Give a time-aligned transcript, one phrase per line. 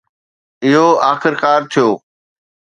[0.65, 1.87] اهو آخرڪار ٿيو.